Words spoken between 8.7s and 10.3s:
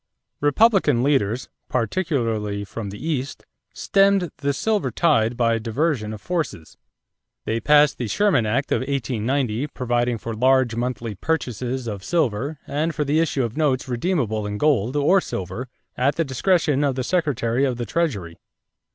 of 1890 providing